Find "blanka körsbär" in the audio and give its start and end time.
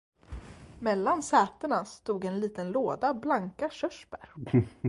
3.13-4.29